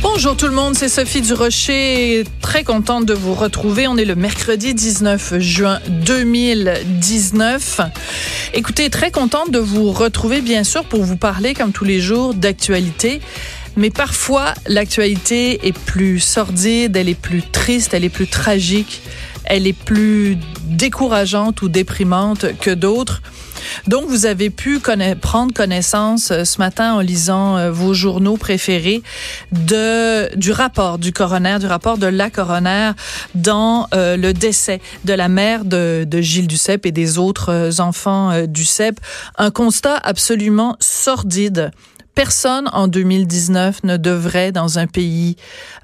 [0.00, 2.22] Bonjour tout le monde, c'est Sophie Durocher.
[2.40, 3.88] Très contente de vous retrouver.
[3.88, 7.80] On est le mercredi 19 juin 2019.
[8.54, 12.34] Écoutez, très contente de vous retrouver, bien sûr, pour vous parler, comme tous les jours,
[12.34, 13.20] d'actualité.
[13.76, 19.02] Mais parfois, l'actualité est plus sordide, elle est plus triste, elle est plus tragique,
[19.44, 23.20] elle est plus décourageante ou déprimante que d'autres.
[23.86, 24.80] Donc, vous avez pu
[25.20, 29.02] prendre connaissance euh, ce matin en lisant euh, vos journaux préférés
[29.52, 32.92] de du rapport du coroner, du rapport de la coroner
[33.34, 38.46] dans euh, le décès de la mère de, de Gilles Duceppe et des autres enfants
[38.46, 39.00] Duceppe.
[39.36, 41.70] Un constat absolument sordide
[42.18, 45.36] personne en 2019 ne devrait, dans un pays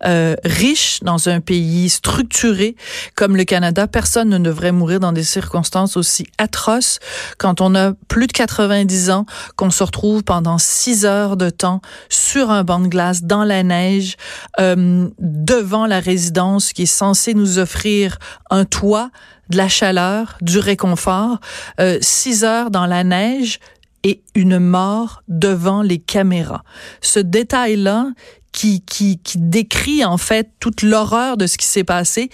[0.05, 2.75] euh, riche, dans un pays structuré
[3.15, 6.99] comme le Canada, personne ne devrait mourir dans des circonstances aussi atroces.
[7.39, 11.81] Quand on a plus de 90 ans, qu'on se retrouve pendant six heures de temps
[12.09, 14.17] sur un banc de glace, dans la neige,
[14.59, 18.19] euh, devant la résidence qui est censée nous offrir
[18.51, 19.13] un toit,
[19.51, 21.39] de la chaleur, du réconfort,
[21.81, 23.59] euh, six heures dans la neige,
[24.05, 26.63] et une mort devant les caméras.
[27.01, 28.09] Ce détail-là
[28.53, 32.31] qui, qui, qui décrit en fait toute l'horreur de ce qui s'est passé,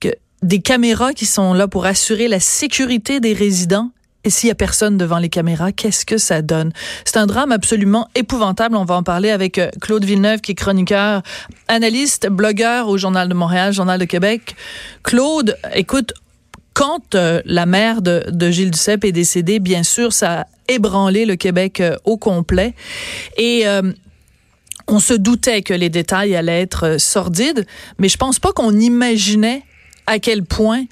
[0.00, 0.08] que
[0.42, 3.90] des caméras qui sont là pour assurer la sécurité des résidents
[4.26, 6.72] et s'il y a personne devant les caméras, qu'est-ce que ça donne?
[7.04, 8.74] C'est un drame absolument épouvantable.
[8.74, 11.22] On va en parler avec euh, Claude Villeneuve, qui est chroniqueur,
[11.68, 14.56] analyste, blogueur au Journal de Montréal, Journal de Québec.
[15.04, 16.12] Claude, écoute,
[16.76, 21.34] quand euh, la mère de, Gilles Duceppe est décédée, bien sûr, ça a ébranlé le
[21.34, 22.74] Québec euh, au complet.
[23.38, 23.94] Et euh,
[24.86, 27.66] on se doutait que les détails allaient être sordides,
[27.98, 29.62] mais je pense pas qu'on imaginait
[30.06, 30.84] à quel point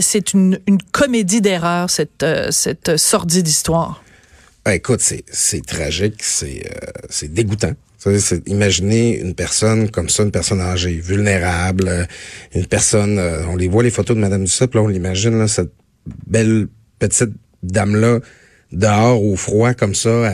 [0.00, 4.02] c'est une, une, comédie d'erreur, cette, cette sordide histoire.
[4.64, 7.74] Ben, écoute, c'est tragique, c'est dégoûtant.
[8.46, 12.04] Imaginer une personne comme ça, une personne âgée, vulnérable, euh,
[12.54, 15.72] une personne, euh, on les voit les photos de Madame Duceppe, là, on l'imagine, cette
[16.26, 16.68] belle
[16.98, 18.20] petite dame-là,
[18.72, 20.32] dehors au froid comme ça,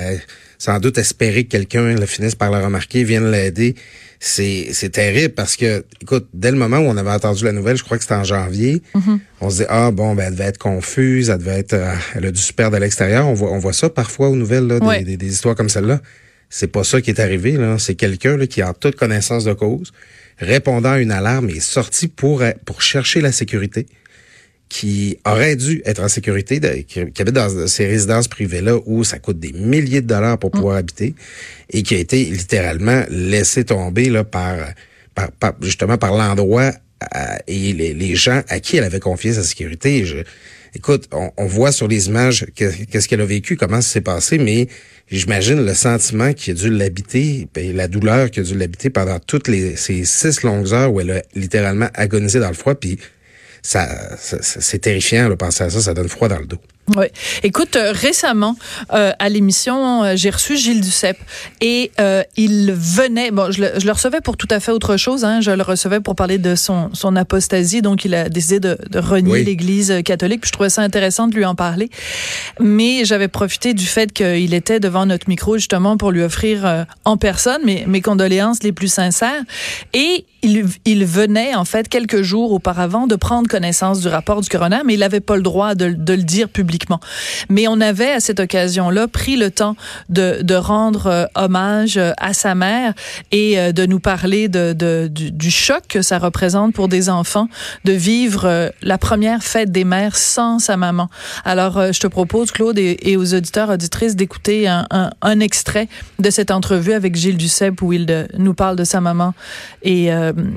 [0.59, 3.75] sans doute espérer que quelqu'un le finisse par la remarquer, vienne l'aider.
[4.21, 7.77] C'est, c'est terrible parce que, écoute, dès le moment où on avait entendu la nouvelle,
[7.77, 9.19] je crois que c'était en janvier, mm-hmm.
[9.41, 12.27] on se dit, ah bon, ben, elle devait être confuse, elle devait être, euh, elle
[12.27, 13.27] a dû se perdre à l'extérieur.
[13.27, 16.01] On voit, on voit ça parfois aux nouvelles, là, des, des, histoires comme celle-là.
[16.55, 17.53] C'est pas ça qui est arrivé.
[17.53, 17.79] Là.
[17.79, 19.91] C'est quelqu'un là, qui, en toute connaissance de cause,
[20.37, 23.87] répondant à une alarme, est sorti pour, pour chercher la sécurité,
[24.69, 29.41] qui aurait dû être en sécurité, qui, habite dans ces résidences privées-là où ça coûte
[29.41, 30.79] des milliers de dollars pour pouvoir mm.
[30.79, 31.15] habiter,
[31.71, 34.59] et qui a été littéralement laissé tomber là, par,
[35.15, 36.73] par, justement par l'endroit
[37.47, 40.05] et les, les, gens à qui elle avait confié sa sécurité.
[40.05, 40.19] Je,
[40.75, 44.69] écoute, on, voit sur les images qu'est-ce qu'elle a vécu, comment ça s'est passé, mais
[45.11, 49.19] j'imagine le sentiment qui a dû l'habiter, et la douleur qui a dû l'habiter pendant
[49.19, 52.99] toutes les, ces six longues heures où elle a littéralement agonisé dans le froid, puis
[53.63, 56.59] ça, c'est terrifiant de penser à ça, ça donne froid dans le dos.
[56.97, 57.07] Oui.
[57.45, 58.57] Écoute, euh, récemment,
[58.93, 61.19] euh, à l'émission, euh, j'ai reçu Gilles Duceppe
[61.61, 61.93] et
[62.37, 65.41] il venait, bon, je le, je le, recevais pour tout à fait autre chose, hein,
[65.41, 68.99] je le recevais pour parler de son, son apostasie, donc il a décidé de, de
[68.99, 71.89] renier l'Église catholique, puis je trouvais ça intéressant de lui en parler.
[72.59, 77.17] Mais j'avais profité du fait qu'il était devant notre micro justement pour lui offrir en
[77.17, 79.43] personne mes, mes condoléances les plus sincères.
[79.93, 84.49] Et il, il venait, en fait, quelques jours auparavant de prendre connaissance du rapport du
[84.49, 86.73] coroner, mais il n'avait pas le droit de, de le dire publiquement
[87.49, 89.77] mais on avait à cette occasion-là pris le temps
[90.09, 92.95] de, de rendre euh, hommage euh, à sa mère
[93.31, 97.09] et euh, de nous parler de, de du, du, choc que ça représente pour des
[97.09, 97.49] enfants
[97.85, 101.09] de vivre la première fête des mères sans sa maman.
[101.45, 105.89] Alors, je te propose, Claude, et, aux auditeurs, auditrices, d'écouter un, un, un, extrait
[106.19, 109.35] de cette entrevue avec Gilles Duceppe où il nous parle de sa maman.
[109.83, 110.11] Et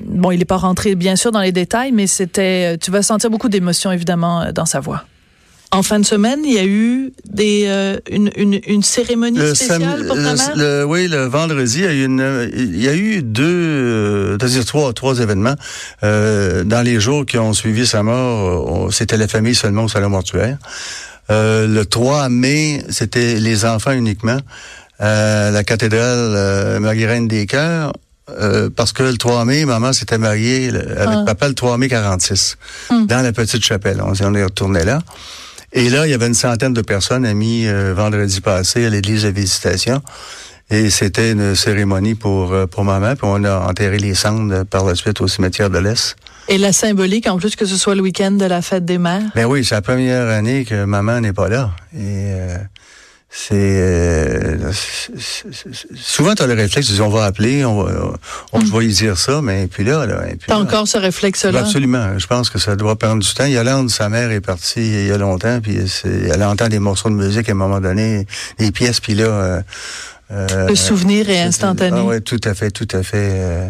[0.07, 3.29] bon, il n'est pas rentré, bien sûr, dans les détails, mais c'était, tu vas sentir
[3.29, 5.05] beaucoup d'émotion, évidemment, dans sa voix.
[5.75, 10.05] En fin de semaine, il y a eu des, euh, une, une, une, cérémonie spéciale
[10.07, 10.53] pour ta mère?
[10.55, 14.37] Le, oui, le vendredi, il y a eu, une, il y a eu deux, euh,
[14.39, 15.55] c'est-à-dire trois, trois événements.
[16.03, 20.09] Euh, dans les jours qui ont suivi sa mort, c'était la famille seulement au salon
[20.09, 20.57] mortuaire.
[21.29, 24.37] Euh, le 3 mai, c'était les enfants uniquement.
[25.01, 27.91] Euh, la cathédrale euh, Marie-Reine des Cœurs.
[28.29, 31.23] Euh, parce que le 3 mai, maman s'était mariée avec ah.
[31.27, 32.57] papa le 3 mai 46,
[32.89, 33.05] hum.
[33.05, 34.01] dans la petite chapelle.
[34.01, 34.99] On, on est retourné là.
[35.77, 39.23] Et là, il y avait une centaine de personnes amis euh, vendredi passé à l'église
[39.23, 40.01] de visitation.
[40.69, 43.17] Et c'était une cérémonie pour euh, pour maman.
[43.17, 46.15] Puis on a enterré les cendres par la suite au cimetière de l'Est.
[46.47, 49.23] Et la symbolique, en plus que ce soit le week-end de la fête des mères?
[49.35, 51.71] Ben oui, c'est la première année que maman n'est pas là.
[51.93, 52.57] Et euh,
[53.37, 54.71] c'est euh,
[55.95, 58.13] souvent tu as le réflexe, tu dis on va appeler, on va,
[58.53, 61.59] on va y dire ça, mais puis là, là puis T'as là- encore ce réflexe-là?
[61.59, 62.17] Absolument.
[62.17, 63.45] Je pense que ça doit prendre du temps.
[63.45, 67.09] Yolande, sa mère, est partie il y a longtemps, puis c'est- elle entend des morceaux
[67.09, 68.25] de musique à un moment donné,
[68.57, 69.25] des pièces, puis là...
[69.25, 69.61] euh,
[70.31, 71.97] euh, Le souvenir est instantané.
[71.99, 73.31] Ah ouais, tout à fait, tout à fait.
[73.33, 73.67] euh,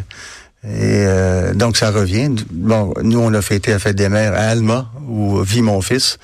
[0.64, 0.70] et
[1.08, 2.34] euh, donc, ça revient.
[2.52, 6.18] Bon, nous, on a fêté la fête des mères à Alma, où vit mon fils,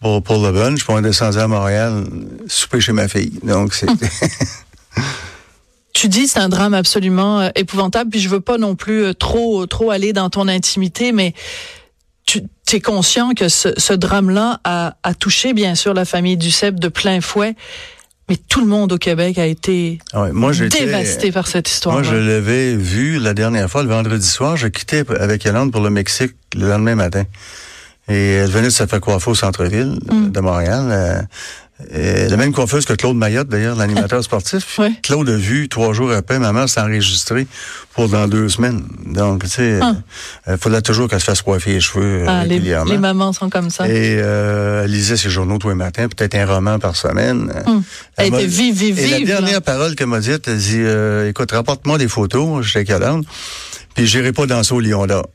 [0.00, 0.84] pour, pour le bunch.
[0.84, 2.04] Puis on est descendu à Montréal,
[2.46, 3.32] souper chez ma fille.
[3.42, 3.86] Donc, c'est...
[5.92, 9.12] Tu dis c'est un drame absolument euh, épouvantable, puis je veux pas non plus euh,
[9.12, 11.34] trop trop aller dans ton intimité, mais
[12.24, 12.42] tu
[12.72, 16.86] es conscient que ce, ce drame-là a, a touché bien sûr la famille Duceppe de
[16.86, 17.56] plein fouet,
[18.28, 21.96] mais tout le monde au Québec a été Ouais, moi, dévasté par cette histoire.
[21.96, 24.56] Moi, je l'avais vu la dernière fois, le vendredi soir.
[24.56, 27.24] Je quittais avec Yolande pour le Mexique le lendemain matin.
[28.08, 30.30] Et elle venait de se faire coiffer au centre-ville Mm.
[30.30, 30.84] de Montréal.
[30.90, 31.22] Euh,
[31.94, 34.74] et la même coiffeuse que Claude Mayotte, d'ailleurs, l'animateur sportif.
[34.78, 34.92] Ouais.
[35.02, 37.46] Claude a vu trois jours après, ma mère s'est enregistrée
[37.94, 38.82] pour dans deux semaines.
[39.06, 39.94] Donc, tu sais, Ah.
[40.46, 42.90] il faudrait toujours qu'elle se fasse coiffer les cheveux euh, Ah, les, régulièrement.
[42.92, 43.88] les mamans sont comme ça.
[43.88, 47.50] Et euh, elle lisait ses journaux tous les matins, peut-être un roman par semaine.
[47.66, 47.82] Hum.
[48.18, 49.60] Elle était vive, vive, Et la vive, dernière là.
[49.62, 53.22] parole qu'elle m'a dite, elle dit euh, Écoute, rapporte-moi des photos, j'étais calme,
[53.94, 55.26] puis j'irai pas danser au Lion d'Or.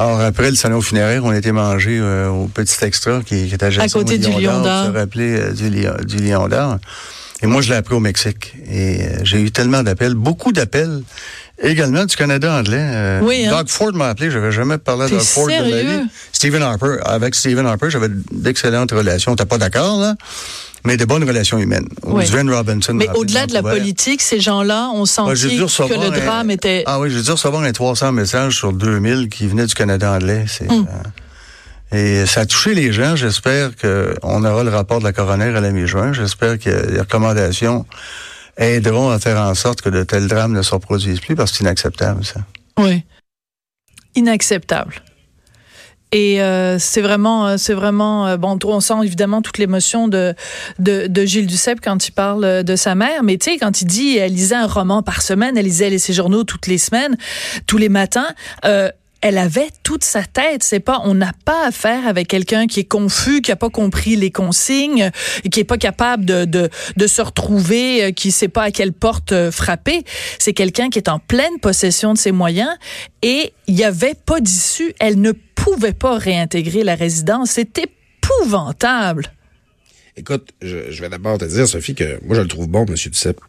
[0.00, 3.66] Alors, après le salon funéraire, on était mangé euh, au petit extra qui, qui était
[3.66, 4.86] adjacent côté au du Lion d'Or.
[4.86, 6.78] se rappelait euh, du, Lion- du Lion d'Or.
[7.42, 8.54] Et moi, je l'ai appris au Mexique.
[8.70, 11.02] Et euh, j'ai eu tellement d'appels, beaucoup d'appels,
[11.60, 12.78] également du Canada anglais.
[12.80, 13.50] Euh, Oui, hein.
[13.50, 16.02] Doug Ford m'a appelé, j'avais jamais parlé à Doug Ford de ma sérieux?
[16.02, 16.08] vie.
[16.32, 19.34] Stephen Harper, avec Stephen Harper, j'avais d'excellentes relations.
[19.34, 20.14] T'es pas d'accord, là?
[20.88, 21.86] Mais de bonnes relations humaines.
[22.02, 22.24] Oui.
[22.50, 22.94] Robinson.
[22.94, 26.82] Mais au-delà de la politique, ces gens-là ont senti que le un- drame était...
[26.86, 30.46] Ah oui, j'ai dû recevoir un 300 messages sur 2000 qui venaient du Canada anglais.
[30.48, 30.86] C'est, Hum.
[31.92, 33.16] euh, et ça a touché les gens.
[33.16, 36.12] J'espère qu'on aura le rapport de la coroner à la mi-juin.
[36.14, 37.84] J'espère que les recommandations
[38.56, 41.58] aideront à faire en sorte que de tels drames ne se reproduisent plus parce que
[41.58, 42.40] c'est inacceptable, ça.
[42.78, 43.04] Oui.
[44.16, 44.94] Inacceptable.
[46.10, 48.58] Et euh, c'est vraiment, euh, c'est vraiment euh, bon.
[48.64, 50.34] On sent évidemment toute l'émotion de,
[50.78, 53.22] de de Gilles Duceppe quand il parle euh, de sa mère.
[53.22, 56.14] Mais tu sais, quand il dit, elle lisait un roman par semaine, elle lisait ses
[56.14, 57.16] journaux toutes les semaines,
[57.66, 58.28] tous les matins.
[58.64, 58.90] Euh,
[59.20, 60.62] elle avait toute sa tête.
[60.62, 64.14] C'est pas, on n'a pas affaire avec quelqu'un qui est confus, qui a pas compris
[64.14, 65.10] les consignes,
[65.50, 69.50] qui est pas capable de de, de se retrouver, qui sait pas à quelle porte
[69.50, 70.04] frapper.
[70.38, 72.70] C'est quelqu'un qui est en pleine possession de ses moyens
[73.22, 74.94] et il y avait pas d'issue.
[75.00, 75.32] Elle ne
[75.74, 77.50] pouvait pas réintégrer la résidence.
[77.52, 79.32] C'est épouvantable.
[80.16, 82.94] Écoute, je, je vais d'abord te dire, Sophie, que moi, je le trouve bon, M.
[82.94, 83.40] Duceppe.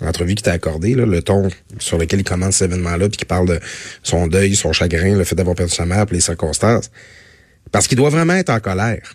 [0.00, 1.48] L'entrevue qui t'a accordée, le ton
[1.80, 3.58] sur lequel il commence cet événement-là, puis qui parle de
[4.04, 6.90] son deuil, son chagrin, le fait d'avoir perdu sa mère, puis les circonstances.
[7.72, 9.14] Parce qu'il doit vraiment être en colère.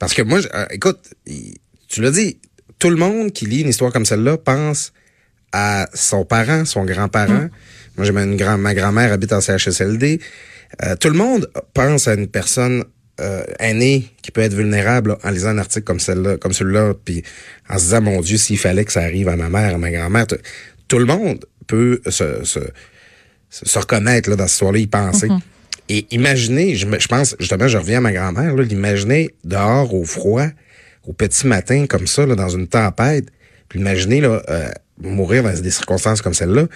[0.00, 0.98] Parce que moi, je- euh, écoute,
[1.88, 2.38] tu l'as dit,
[2.80, 4.92] tout le monde qui lit une histoire comme celle-là pense
[5.52, 7.48] à son parent, son grand-parent.
[7.96, 10.20] Moi, j'ai une grand, ma grand-mère habite en CHSLD.
[10.82, 12.84] Euh, tout le monde pense à une personne
[13.20, 16.94] euh, aînée qui peut être vulnérable là, en lisant un article comme celle-là, comme celui-là,
[17.04, 17.22] puis
[17.68, 19.90] en se disant mon Dieu, s'il fallait que ça arrive à ma mère, à ma
[19.90, 22.60] grand-mère, tout- le monde peut se, se,
[23.50, 25.28] se, reconnaître là, dans cette histoire-là, y penser.
[25.88, 30.04] Et imaginez, je, je pense, justement, je reviens à ma grand-mère, là, l'imaginer dehors au
[30.04, 30.46] froid,
[31.06, 33.26] au petit matin, comme ça, là, dans une tempête,
[33.68, 36.66] puis imaginez là, euh, mourir dans des circonstances comme celle-là.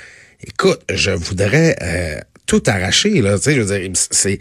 [0.47, 4.41] Écoute, je voudrais euh, tout arracher, là, tu sais, je veux dire, c'est...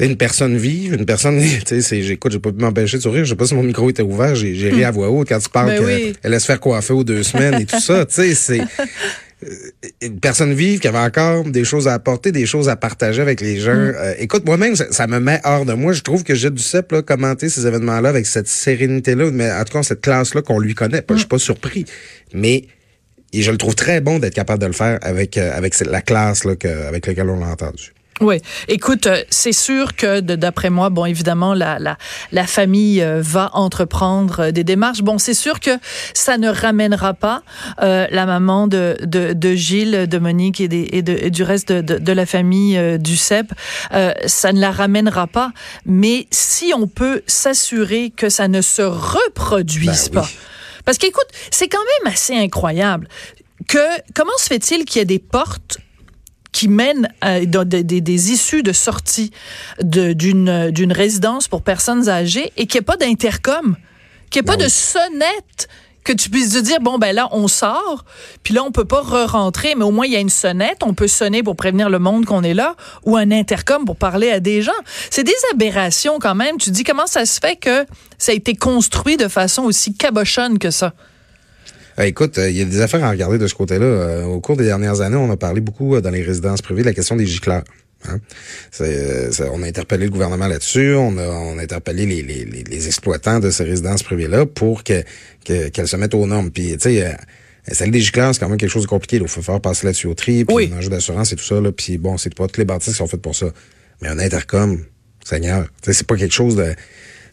[0.00, 3.30] Une personne vive, une personne, tu sais, j'écoute, j'ai pas pu m'empêcher de sourire, je
[3.30, 5.48] sais pas si mon micro était ouvert, j'ai, j'ai ri à voix haute quand tu
[5.48, 6.14] parles Ben qu'elle oui.
[6.24, 9.48] laisse faire coiffer aux deux semaines et tout ça, tu sais, c'est euh,
[10.02, 13.40] une personne vive qui avait encore des choses à apporter, des choses à partager avec
[13.40, 13.72] les gens.
[13.72, 15.92] Euh, écoute, moi-même, ça, ça me met hors de moi.
[15.92, 19.72] Je trouve que Gilles Duceppe, là, commenter ces événements-là avec cette sérénité-là, mais en tout
[19.74, 21.02] cas, cette classe-là qu'on lui connaît.
[21.02, 21.84] Pas- Je suis pas surpris.
[22.32, 22.64] Mais
[23.32, 26.00] et je le trouve très bon d'être capable de le faire avec, euh, avec la
[26.00, 27.92] classe là, que, avec laquelle on l'a entendu.
[28.20, 31.96] Oui, écoute, euh, c'est sûr que d'après moi, bon, évidemment, la la,
[32.32, 35.02] la famille euh, va entreprendre des démarches.
[35.02, 35.70] Bon, c'est sûr que
[36.14, 37.42] ça ne ramènera pas
[37.80, 41.44] euh, la maman de, de, de Gilles, de Monique et, des, et, de, et du
[41.44, 43.52] reste de, de, de la famille euh, du CEP.
[43.94, 45.52] Euh, ça ne la ramènera pas.
[45.86, 50.26] Mais si on peut s'assurer que ça ne se reproduise Ben oui.
[50.88, 53.08] Parce qu'écoute, c'est quand même assez incroyable
[53.68, 53.78] que
[54.14, 55.76] comment se fait-il qu'il y ait des portes
[56.50, 59.30] qui mène à, des, des, des issues de sortie
[59.82, 63.76] d'une d'une résidence pour personnes âgées et qu'il n'y ait pas d'intercom,
[64.30, 65.68] qu'il n'y ait pas Ben de sonnette
[66.08, 68.04] que tu puisses te dire bon ben là on sort
[68.42, 70.94] puis là on peut pas re-rentrer mais au moins il y a une sonnette on
[70.94, 74.40] peut sonner pour prévenir le monde qu'on est là ou un intercom pour parler à
[74.40, 74.72] des gens
[75.10, 77.84] c'est des aberrations quand même tu dis comment ça se fait que
[78.16, 80.94] ça a été construit de façon aussi cabochonne que ça?
[81.98, 83.84] Euh, écoute, euh, il y a des affaires à regarder de ce côté-là.
[83.84, 86.86] Euh, au cours des dernières années, on a parlé beaucoup dans les résidences privées de
[86.86, 87.64] la question des gicleurs.
[88.06, 88.20] Hein?
[88.80, 92.62] Euh, on a interpellé le gouvernement là-dessus, on a, on a interpellé les, les, les,
[92.62, 95.02] les exploitants de ces résidences privées-là pour que,
[95.44, 96.50] que- qu'elles se mettent aux normes.
[96.50, 97.12] Puis, tu sais, euh,
[97.72, 99.16] celle des gicleurs, c'est quand même quelque chose de compliqué.
[99.16, 100.70] Il faut faire passer la tuyauterie, puis Oui.
[100.72, 101.60] un enjeu d'assurance et tout ça.
[101.60, 103.46] Là, puis bon, c'est pas toutes les bâtisses qui sont faites pour ça.
[104.00, 104.84] Mais un intercom,
[105.24, 106.74] Seigneur, c'est pas quelque chose de...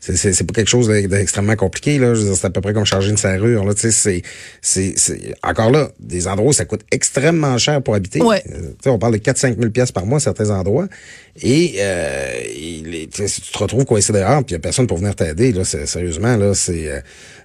[0.05, 2.13] C'est, c'est, c'est pas quelque chose d'e- d'extrêmement compliqué, là.
[2.13, 3.73] Je veux dire, c'est à peu près comme charger une serrure, là.
[3.73, 4.21] Tu sais, c'est,
[4.61, 8.21] c'est, c'est, encore là, des endroits où ça coûte extrêmement cher pour habiter.
[8.21, 8.43] Ouais.
[8.53, 10.87] Euh, tu sais, on parle de 4-5 000 pièces par mois à certains endroits.
[11.41, 12.29] Et, euh,
[13.27, 15.63] si tu te retrouves coincé dehors, puis il y a personne pour venir t'aider, là,
[15.65, 16.99] c'est, sérieusement, là, c'est, euh,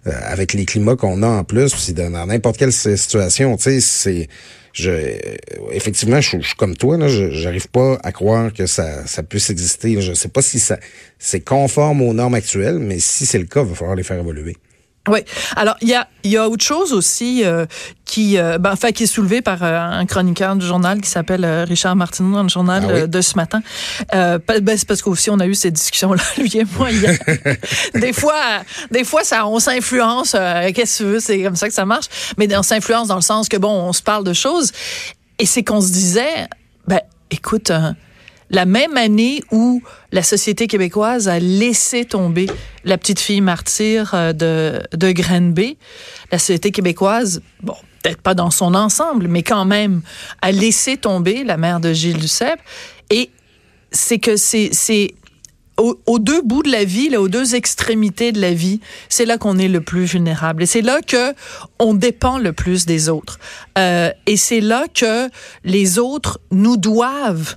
[0.06, 3.62] euh, avec les climats qu'on a en plus, puis dans n'importe quelle si- situation, tu
[3.64, 4.28] sais, c'est,
[4.72, 5.18] je,
[5.72, 9.50] effectivement, je, suis comme toi, là, je, j'arrive pas à croire que ça, ça puisse
[9.50, 10.00] exister.
[10.00, 10.78] Je sais pas si ça,
[11.18, 14.18] c'est conforme aux normes actuelles, mais si c'est le cas, il va falloir les faire
[14.18, 14.56] évoluer.
[15.08, 15.20] Oui.
[15.56, 17.64] Alors, il y a, il y a autre chose aussi euh,
[18.04, 21.44] qui, euh, ben, enfin, qui est soulevé par euh, un chroniqueur du journal qui s'appelle
[21.44, 23.00] euh, Richard Martineau dans le journal Ah oui?
[23.00, 23.62] euh, de ce matin.
[24.14, 27.18] Euh, ben, c'est parce qu'aussi on a eu ces discussions-là, lui et moi, hier.
[27.94, 30.32] des fois, des fois, ça, on s'influence.
[30.74, 32.06] Qu'est-ce que tu veux, c'est comme ça que ça marche.
[32.36, 34.70] Mais on s'influence dans le sens que, bon, on se parle de choses.
[35.38, 36.46] Et c'est qu'on se disait,
[36.86, 37.92] ben, écoute, euh,
[38.50, 42.46] la même année où la société québécoise a laissé tomber
[42.84, 45.78] la petite fille martyre euh, de, de Granby,
[46.32, 50.02] la société québécoise, bon, peut-être pas dans son ensemble, mais quand même,
[50.42, 52.60] a laissé tomber la mère de Gilles Duceppe.
[53.10, 53.30] Et
[53.92, 55.14] c'est que c'est, c'est
[55.76, 59.26] au- aux deux bouts de la vie, là, aux deux extrémités de la vie, c'est
[59.26, 60.62] là qu'on est le plus vulnérable.
[60.62, 61.34] Et c'est là que
[61.78, 63.38] on dépend le plus des autres.
[63.78, 65.28] Euh, et c'est là que
[65.64, 67.56] les autres nous doivent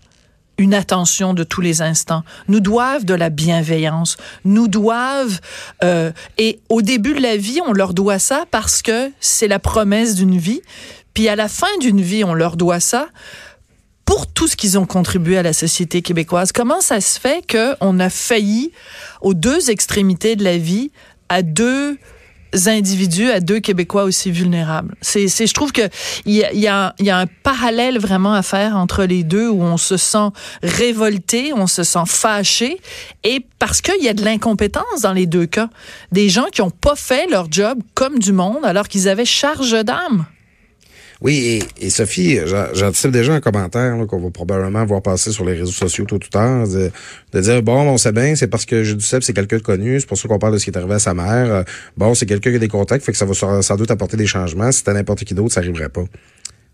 [0.58, 5.40] une attention de tous les instants, nous doivent de la bienveillance, nous doivent
[5.84, 9.60] euh, et au début de la vie on leur doit ça parce que c'est la
[9.60, 10.62] promesse d'une vie,
[11.14, 13.08] puis à la fin d'une vie on leur doit ça
[14.06, 16.52] pour tout ce qu'ils ont contribué à la société québécoise.
[16.52, 18.72] Comment ça se fait qu'on a failli
[19.22, 20.92] aux deux extrémités de la vie,
[21.30, 21.98] à deux
[22.68, 24.96] individus, à deux Québécois aussi vulnérables.
[25.02, 25.90] C'est, c'est, je trouve que
[26.26, 29.50] il y a, y, a, y a un parallèle vraiment à faire entre les deux
[29.50, 30.30] où on se sent
[30.62, 32.80] révolté, on se sent fâché,
[33.24, 35.70] et parce qu'il y a de l'incompétence dans les deux cas.
[36.12, 39.72] Des gens qui n'ont pas fait leur job comme du monde alors qu'ils avaient charge
[39.84, 40.26] d'âme.
[41.24, 45.46] Oui, et, et Sophie, j'an- j'anticipe déjà un commentaire qu'on va probablement voir passer sur
[45.46, 46.92] les réseaux sociaux tout à l'heure, de,
[47.32, 50.00] de dire, bon, on sait bien, c'est parce que Jules Duceppe, c'est quelqu'un de connu,
[50.02, 51.26] c'est pour ça qu'on parle de ce qui est arrivé à sa mère.
[51.54, 51.64] Euh,
[51.96, 54.28] Bon, c'est quelqu'un qui a des contacts, fait que ça va sans- doute apporter des
[54.28, 54.70] changements.
[54.74, 56.04] Si c'était n'importe qui d'autre, ça arriverait pas.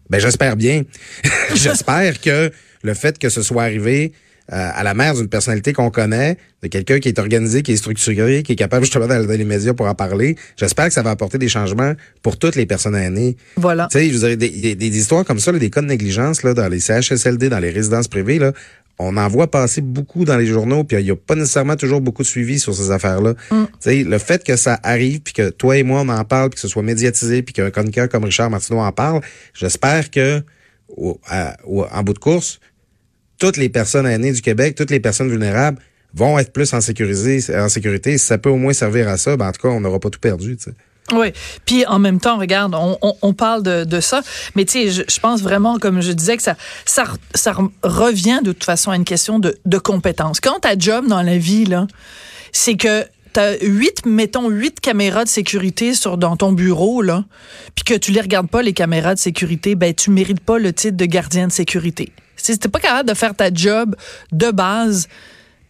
[0.09, 0.81] Ben, j'espère bien.
[1.55, 2.51] j'espère que
[2.81, 4.13] le fait que ce soit arrivé
[4.51, 8.41] à la mère d'une personnalité qu'on connaît, de quelqu'un qui est organisé, qui est structuré,
[8.43, 11.11] qui est capable justement d'aller dans les médias pour en parler, j'espère que ça va
[11.11, 13.37] apporter des changements pour toutes les personnes aînées.
[13.57, 13.87] Voilà.
[13.91, 16.43] Tu sais, je dire, des, des- des histoires comme ça, là, des cas de négligence
[16.43, 18.51] là, dans les CHSLD, dans les résidences privées, là,
[19.01, 22.01] on en voit passer beaucoup dans les journaux, puis il n'y a pas nécessairement toujours
[22.01, 23.33] beaucoup de suivi sur ces affaires-là.
[23.49, 26.49] Tu sais, le fait que ça arrive, puis que toi et moi, on en parle,
[26.49, 29.21] puis que ce soit médiatisé, puis qu'un chroniqueur comme Richard Martineau en parle,
[29.53, 30.41] j'espère que,
[30.97, 32.59] au- à- au- en bout de course,
[33.39, 35.79] toutes les personnes aînées du Québec, toutes les personnes vulnérables
[36.13, 37.39] vont être plus en sécurité.
[37.39, 40.09] Si ça peut au moins servir à ça, ben en tout cas, on n'aura pas
[40.09, 40.57] tout perdu.
[41.13, 41.31] Oui.
[41.65, 44.21] Puis en même temps, regarde, on, parle de, ça,
[44.55, 46.55] mais tu je, pense vraiment, comme je disais, que ça,
[46.85, 50.39] ça, re- ça re- revient de toute façon à une question de, compétence.
[50.39, 51.65] Quand ta job dans la vie,
[52.51, 57.25] c'est que t'as huit, mettons, huit caméras de sécurité dans ton bureau, là,
[57.75, 60.73] puis que tu les regardes pas, les caméras de sécurité, ben, tu mérites pas le
[60.73, 62.11] titre de gardien de sécurité.
[62.41, 63.95] Si t'es pas capable de faire ta job
[64.31, 65.07] de base,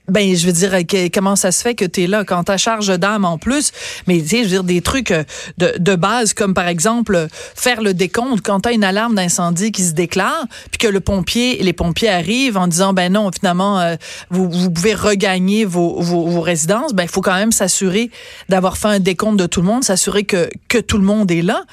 [0.10, 0.74] ben, je veux dire,
[1.14, 3.72] comment ça se fait que tu es là quand ta charge d'âme en plus,
[4.08, 5.24] mais tu sais, je veux dire, des trucs euh,
[5.58, 9.16] de, de base comme par exemple euh, faire le décompte quand tu as une alarme
[9.16, 13.30] d'incendie qui se déclare, puis que le pompier, les pompiers arrivent en disant, ben non,
[13.32, 13.96] finalement, euh,
[14.30, 18.12] vous, vous pouvez regagner vos, vos, vos résidences, ben il faut quand même s'assurer
[18.50, 21.42] d'avoir fait un décompte de tout le monde, s'assurer que, que tout le monde est
[21.42, 21.64] là.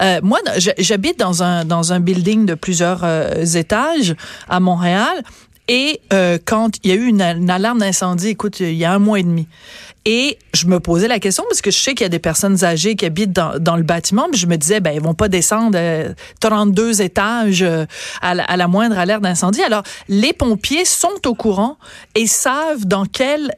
[0.00, 0.38] Euh, moi,
[0.78, 4.14] j'habite dans un, dans un building de plusieurs euh, étages
[4.48, 5.22] à Montréal.
[5.68, 8.92] Et euh, quand il y a eu une, une alarme d'incendie, écoute, il y a
[8.92, 9.48] un mois et demi,
[10.04, 12.64] Et je me posais la question parce que je sais qu'il y a des personnes
[12.64, 15.76] âgées qui habitent dans, le bâtiment, mais je me disais, ben, ils vont pas descendre
[16.40, 17.66] 32 étages
[18.22, 19.62] à la, à la moindre alerte d'incendie.
[19.62, 21.78] Alors, les pompiers sont au courant
[22.14, 23.52] et savent dans quel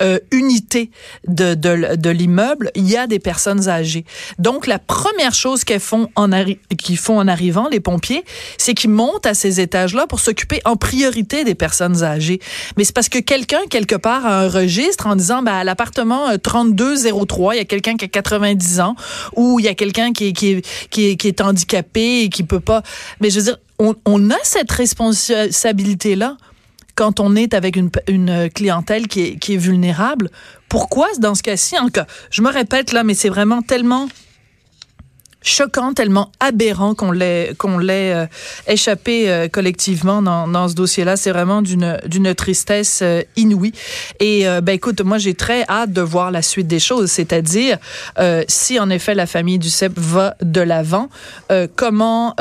[0.00, 0.90] euh, unité
[1.28, 4.04] de, de, de l'immeuble, il y a des personnes âgées.
[4.38, 6.30] Donc, la première chose qu'ils font, en
[6.78, 8.24] qu'ils font en arrivant, les pompiers,
[8.58, 12.40] c'est qu'ils montent à ces étages-là pour s'occuper en priorité des personnes âgées.
[12.76, 16.36] Mais c'est parce que quelqu'un, quelque part, a un registre en disant, ben, à l'appartement
[16.38, 18.96] 3203, euh, il y a quelqu'un qui a 90 ans
[19.36, 22.82] ou il y a quelqu'un qui, qui, qui, qui est handicapé et qui peut pas...
[23.20, 26.36] Mais je veux dire, on, on a cette responsabilité-là
[27.02, 27.90] quand on est avec une,
[28.54, 30.30] clientèle qui est, vulnérable.
[30.68, 34.06] Pourquoi, dans ce cas-ci, cas, je me répète là, mais c'est vraiment tellement
[35.42, 38.26] choquant, tellement aberrant qu'on l'ait euh,
[38.68, 41.16] échappé euh, collectivement dans, ce dossier-là.
[41.16, 43.72] C'est vraiment d'une tristesse euh, inouïe.
[44.20, 47.78] Et ben écoute, moi j'ai très hâte de voir la suite des choses, c'est-à-dire
[48.46, 51.08] si en effet la famille du CEP va de l'avant,
[51.74, 52.36] comment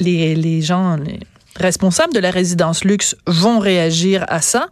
[0.00, 0.96] les gens
[1.60, 4.68] responsables de la résidence luxe vont réagir à ça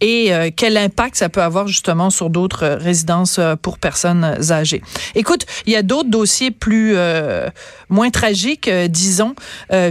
[0.00, 4.24] et euh, quel impact ça peut avoir justement sur d'autres euh, résidences euh, pour personnes
[4.50, 4.82] âgées.
[5.14, 6.96] Écoute, il y a d'autres dossiers plus
[7.88, 9.34] moins tragiques, disons.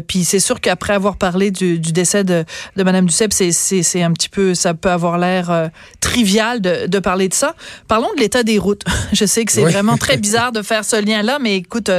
[0.08, 2.44] puis c'est sûr qu'après avoir parlé du, du décès de,
[2.76, 7.00] de Madame Duceppe, c'est c'est un petit peu, ça peut avoir l'air trivial de, de
[7.00, 7.56] parler de ça.
[7.88, 8.84] Parlons de l'état des routes.
[9.14, 11.92] Je sais que c'est vraiment très bizarre de faire ce lien-là, mais écoute,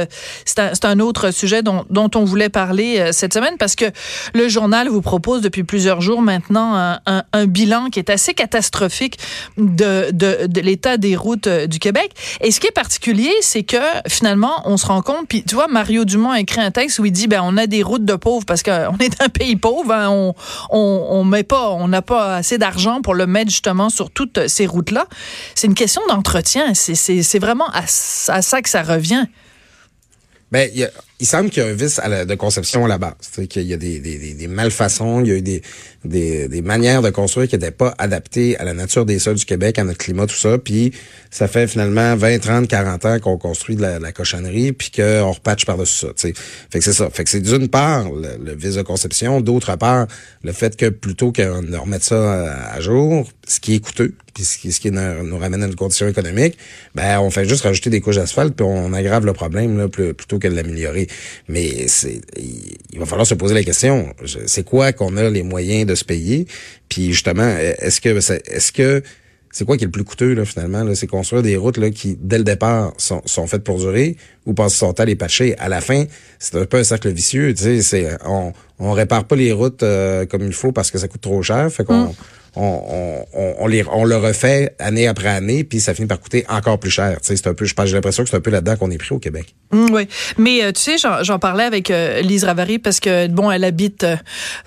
[0.45, 3.85] c'est un, un, autre sujet dont, dont on voulait parler cette semaine parce que
[4.33, 9.17] le journal vous propose depuis plusieurs jours maintenant un, bilan qui est assez catastrophique
[9.57, 12.11] de, l'état des routes euh, du Québec.
[12.41, 13.77] Et ce qui est particulier, c'est que
[14.07, 17.05] finalement, on se rend compte, puis tu vois, Mario Dumont a écrit un texte où
[17.05, 19.91] il dit, ben on a des routes de pauvres parce qu'on est un pays pauvre,
[19.91, 20.33] hein,
[20.69, 24.65] on, met pas, on n'a pas assez d'argent pour le mettre justement sur toutes ces
[24.65, 25.07] routes-là.
[25.55, 26.73] C'est une question d'entretien.
[26.73, 29.25] C'est vraiment à, ça que ça revient.
[30.51, 30.69] Ben,
[31.19, 33.13] il, semble qu'il y a un vice de conception à la base.
[33.49, 35.61] Qu'il y a des, des, des, malfaçons, il y a eu des,
[36.05, 39.45] des, des manières de construire qui n'étaient pas adaptées à la nature des sols du
[39.45, 40.57] Québec, à notre climat, tout ça.
[40.57, 40.93] Puis
[41.31, 45.65] ça fait finalement 20, 30, 40 ans qu'on construit de la, cochonnerie, puis qu'on repatche
[45.65, 46.13] par-dessus ça.
[46.13, 46.33] T'sais.
[46.71, 47.09] Fait que c'est ça.
[47.09, 50.07] Fait que c'est d'une part le, vice de conception, d'autre part
[50.43, 54.57] le fait que plutôt qu'on remettre ça à jour, ce qui est coûteux, puis ce
[54.57, 56.57] qui, ce qui nous, ramène à une condition économique,
[56.95, 60.39] ben on fait juste rajouter des couches d'asphalte, puis on aggrave le problème là, plutôt
[60.39, 61.08] que de l'améliorer.
[61.47, 61.87] Mais
[62.37, 64.13] il va falloir se poser la question,
[64.45, 66.47] c'est quoi qu'on a les moyens de se payer?
[66.89, 69.03] Puis justement, est-ce que est-ce que
[69.51, 71.89] c'est quoi qui est le plus coûteux là finalement là, c'est construire des routes là
[71.89, 75.15] qui dès le départ sont, sont faites pour durer ou passer son temps à les
[75.15, 75.57] patcher?
[75.57, 76.05] À la fin,
[76.37, 77.53] c'est un peu un cercle vicieux.
[77.55, 81.21] C'est on on répare pas les routes euh, comme il faut parce que ça coûte
[81.21, 81.71] trop cher.
[81.71, 82.13] Fait qu'on mm
[82.55, 86.45] on, on, on, les, on le refait année après année, puis ça finit par coûter
[86.49, 87.17] encore plus cher.
[87.21, 89.55] C'est un peu, j'ai l'impression que c'est un peu là-dedans qu'on est pris au Québec.
[89.71, 90.07] Mmh, oui,
[90.37, 94.03] mais euh, tu sais, j'en parlais avec euh, Lise Ravary parce que bon, elle habite
[94.03, 94.17] euh,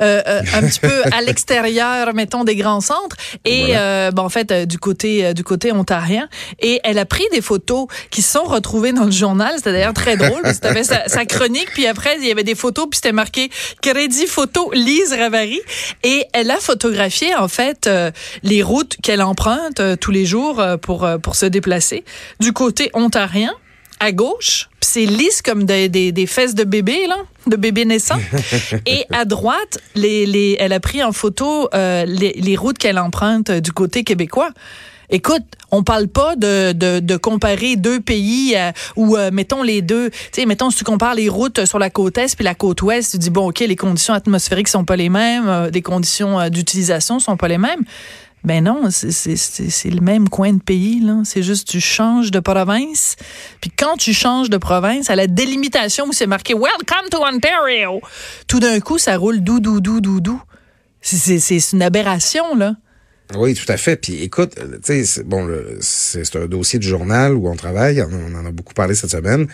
[0.00, 3.74] un petit peu à l'extérieur, mettons, des grands centres, et
[4.12, 6.28] bon, en fait, du côté du côté ontarien,
[6.60, 9.54] et elle a pris des photos qui sont retrouvées dans le journal.
[9.56, 12.44] C'était d'ailleurs très drôle parce que avait sa, sa, chronique, puis après il y avait
[12.44, 15.60] des photos, puis c'était marqué crédit photo Lise Ravary,
[16.04, 18.10] et elle a photographié en fait euh,
[18.42, 22.04] les routes qu'elle emprunte euh, tous les jours euh, pour, pour se déplacer.
[22.40, 23.52] Du côté ontarien,
[24.02, 28.18] à gauche, c'est lisse comme des, des, fesses de bébé, là, de bébé naissant.
[28.86, 33.50] Et à droite, les, les, elle a pris en photo les, les, routes qu'elle emprunte
[33.50, 34.50] du côté québécois.
[35.12, 40.08] Écoute, on parle pas de, de, de comparer deux pays euh, où, mettons les deux,
[40.08, 42.80] tu sais, mettons si tu compares les routes sur la côte est puis la côte
[42.80, 46.40] ouest, tu dis bon ok, les conditions atmosphériques sont pas les mêmes, euh, les conditions
[46.40, 47.82] euh, d'utilisation sont pas les mêmes.
[48.44, 51.00] Ben non, c'est le même coin de pays.
[51.00, 51.22] là.
[51.24, 53.16] C'est juste tu changes de province.
[53.60, 58.00] Puis quand tu changes de province, à la délimitation où c'est marqué Welcome to Ontario,
[58.48, 60.42] tout d'un coup, ça roule dou dou dou dou dou.
[61.00, 62.74] C'est une aberration, là.
[63.36, 63.96] Oui, tout à fait.
[63.96, 65.48] Puis écoute, euh, tu sais, bon,
[65.80, 68.02] c'est un dossier du journal où on travaille.
[68.02, 69.46] On, en a beaucoup parlé cette semaine.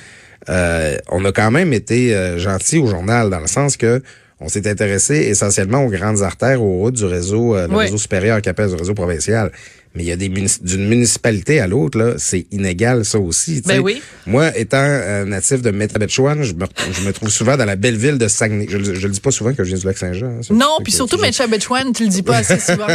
[0.48, 4.03] Euh, on a quand même été euh, gentil au journal dans le sens que
[4.40, 8.48] on s'est intéressé essentiellement aux grandes artères, aux routes du réseau, le réseau supérieur qui
[8.48, 9.51] appelle le réseau provincial
[9.94, 13.62] mais il y a des d'une municipalité à l'autre là, c'est inégal ça aussi.
[13.66, 14.03] Ben oui.
[14.27, 17.96] Moi, étant euh, natif de Métabetchouan, je me, je me trouve souvent dans la belle
[17.96, 18.66] ville de Saguenay.
[18.68, 20.27] Je, je, le dis pas souvent que je viens du lac Saint-Jean.
[20.27, 22.87] Hein, non, puis surtout Métabetchouan, tu le dis pas assez souvent.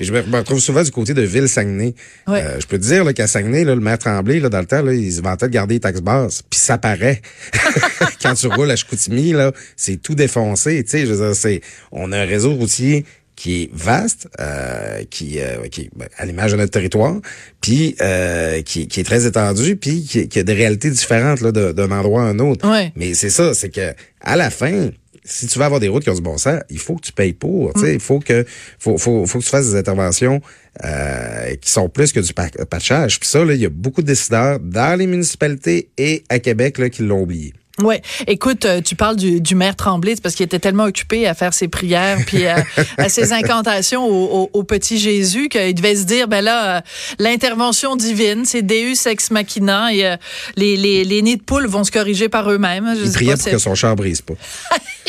[0.00, 1.94] je me, retrouve souvent du côté de Ville-Saguenay.
[2.28, 4.82] Euh, je peux te dire qu'à Saguenay, là, le maire Tremblay, là, dans le temps,
[4.82, 6.42] là, il se vantait de garder les taxes basses.
[6.48, 7.20] Puis ça paraît.
[8.22, 10.82] Quand tu roules à Chicoutimi, là, c'est tout défoncé.
[10.84, 11.60] Tu sais, je veux dire, c'est,
[11.92, 13.04] on a un réseau routier
[13.40, 17.16] qui est vaste, euh, qui, euh, qui est ben, à l'image de notre territoire,
[17.62, 21.50] puis euh, qui, qui est très étendu, puis qui, qui a des réalités différentes là,
[21.50, 22.68] d'un endroit à un autre.
[22.70, 22.92] Ouais.
[22.96, 24.90] Mais c'est ça, c'est que à la fin,
[25.24, 27.12] si tu veux avoir des routes qui ont du bon sens, il faut que tu
[27.12, 27.72] payes pour.
[27.72, 28.44] tu sais, Il faut que
[28.78, 30.42] faut, faut, faut que tu fasses des interventions
[30.84, 33.18] euh, qui sont plus que du pa- patchage.
[33.20, 36.90] Puis ça, il y a beaucoup de décideurs dans les municipalités et à Québec là,
[36.90, 37.54] qui l'ont oublié.
[37.82, 41.26] Ouais, écoute, euh, tu parles du, du maire Tremblay, c'est parce qu'il était tellement occupé
[41.26, 42.64] à faire ses prières puis à,
[42.98, 46.80] à ses incantations au, au- au petit Jésus qu'il devait se dire, ben là, euh,
[47.18, 50.16] l'intervention divine, c'est Deus ex machina et euh,
[50.56, 52.94] les, les, les nids de poules vont se corriger par eux-mêmes.
[53.04, 54.34] Il priait pour que son char brise pas.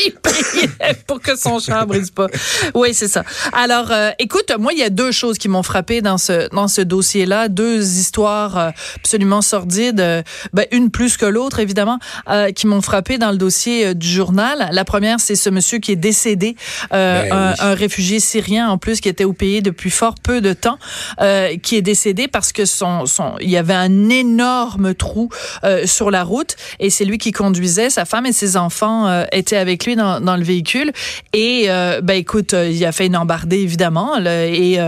[0.04, 2.26] il priait pour que son char brise pas.
[2.74, 3.24] Oui, c'est ça.
[3.52, 6.68] Alors, euh, écoute, moi, il y a deux choses qui m'ont frappé dans ce dans
[6.68, 11.98] ce dossier-là, deux histoires absolument sordides, ben, une plus que l'autre, évidemment,
[12.30, 14.68] euh, qui m'ont frappé dans le dossier euh, du journal.
[14.72, 16.56] La première, c'est ce monsieur qui est décédé,
[16.92, 17.56] euh, Ben un, oui.
[17.60, 20.78] un réfugié syrien en plus qui était au pays depuis fort peu de temps,
[21.20, 25.28] euh, qui est décédé parce que son son il y avait un énorme trou
[25.64, 27.90] euh, sur la route et c'est lui qui conduisait.
[27.90, 30.92] Sa femme et ses enfants étaient avec lui dans, dans le véhicule
[31.32, 31.66] et
[32.02, 34.78] ben écoute, il a fait une embardée évidemment là, et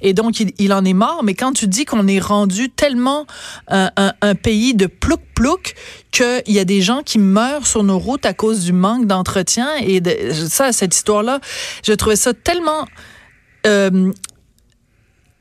[0.00, 1.22] et donc il, il en est mort.
[1.24, 3.26] Mais quand tu dis qu'on est rendu tellement
[3.68, 5.20] un, un, un pays de plouc
[6.10, 9.68] qu'il y a des gens qui meurent sur nos routes à cause du manque d'entretien
[9.76, 11.40] et de, ça cette histoire là,
[11.84, 12.86] je trouvais ça tellement
[13.66, 14.12] euh,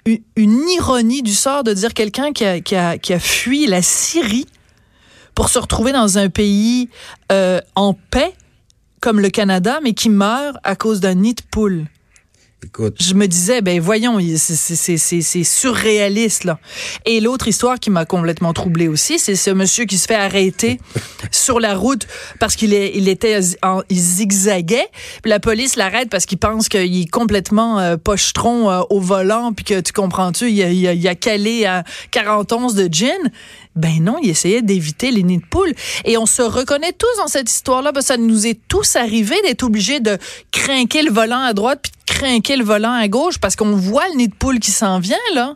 [0.06, 3.68] une, une ironie du sort de dire quelqu'un qui a, qui, a, qui a fui
[3.68, 4.48] la Syrie
[5.36, 6.90] pour se retrouver dans un pays
[7.32, 8.34] euh, en paix
[9.02, 11.86] comme le Canada, mais qui meurt à cause d'un nid de poule.
[12.66, 16.58] Écoute, Je me disais, ben voyons, c'est- surréaliste là.
[17.06, 20.80] Et l'autre histoire qui m'a complètement troublée aussi, c'est ce monsieur qui se fait arrêter
[21.32, 22.08] sur la route
[22.40, 24.88] parce qu'il il était, en- il zigzaguait.
[25.22, 29.54] Puis la police l'arrête parce qu'il pense qu'il est complètement euh, pochetron euh, au volant,
[29.54, 33.12] puis que tu comprends-tu, il a calé à 40 onces de gin.
[33.78, 35.74] Ben non, il essayait d'éviter les nids de poule.
[36.04, 39.36] Et on se reconnaît tous dans cette histoire-là, parce que ça nous est tous arrivé
[39.44, 40.18] d'être obligés de
[40.52, 44.08] craquer le volant à droite puis de craquer le volant à gauche parce qu'on voit
[44.10, 45.56] le nid de poule qui s'en vient, là.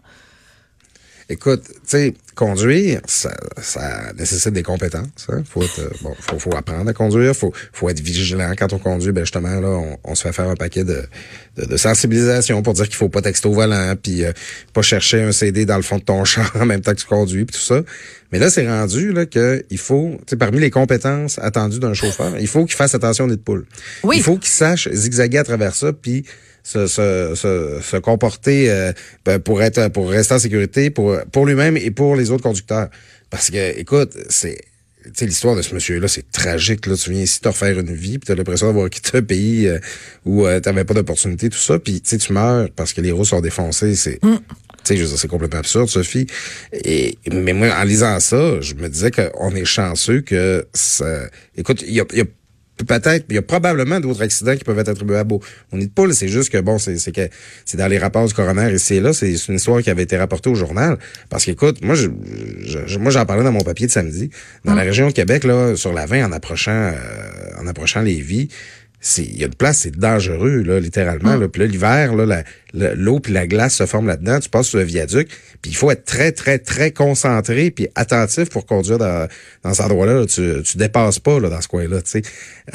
[1.32, 5.28] Écoute, tu sais, conduire, ça, ça nécessite des compétences.
[5.30, 5.44] Hein?
[5.50, 8.80] Faut, être, euh, bon, faut, faut apprendre à conduire, faut, faut être vigilant quand on
[8.80, 9.12] conduit.
[9.12, 11.04] Ben justement, là, on, on se fait faire un paquet de,
[11.58, 14.32] de, de sensibilisation pour dire qu'il faut pas texter au volant, puis euh,
[14.74, 17.08] pas chercher un CD dans le fond de ton char en même temps que tu
[17.08, 17.82] conduis, puis tout ça.
[18.32, 21.94] Mais là, c'est rendu là que il faut, tu sais, parmi les compétences attendues d'un
[21.94, 23.66] chauffeur, il faut qu'il fasse attention des poules.
[24.04, 24.18] Oui.
[24.18, 26.26] Il faut qu'il sache zigzaguer à travers ça, puis
[26.64, 28.92] se, se, se, se comporter euh,
[29.26, 32.90] ben, pour être pour rester en sécurité pour pour lui-même et pour les autres conducteurs.
[33.30, 34.60] Parce que, écoute, c'est
[35.04, 36.86] tu sais, l'histoire de ce monsieur-là, c'est tragique.
[36.86, 36.96] Là.
[36.96, 39.68] Tu viens ici te refaire une vie, puis tu as l'impression d'avoir quitté un pays
[39.68, 39.80] euh,
[40.26, 43.02] où euh, tu n'avais pas d'opportunité, tout ça, puis tu sais, tu meurs parce que
[43.02, 43.96] les roues sont défoncées.
[43.96, 44.28] C'est tu
[44.84, 46.26] sais, je veux dire, c'est complètement absurde, Sophie.
[46.74, 51.30] Et, mais moi, en lisant ça, je me disais qu'on est chanceux que ça...
[51.56, 52.26] Écoute, il y a, y a
[52.86, 55.42] peut-être, il y a probablement d'autres accidents qui peuvent être attribués à Beau.
[55.72, 57.28] On n'est pas, là, c'est juste que bon, c'est c'est que
[57.66, 60.18] c'est dans les rapports du coroner ici et là, c'est une histoire qui avait été
[60.18, 60.98] rapportée au journal.
[61.30, 62.08] Parce qu'écoute, moi, je,
[62.88, 64.30] je- moi, j'en parlais dans mon papier de samedi.
[64.66, 68.50] Dans la région de Québec, là, sur la 20, en approchant, euh, en approchant Lévis,
[69.18, 71.48] il y a une place c'est dangereux là littéralement là.
[71.48, 74.68] Puis là l'hiver là la- la- l'eau puis la glace se forment là-dedans tu passes
[74.68, 75.28] sur le viaduc
[75.62, 79.28] puis il faut être très très très concentré puis attentif pour conduire dans
[79.64, 80.26] dans cet endroit-là là.
[80.28, 82.22] tu tu dépasses pas là dans ce coin-là tu sais.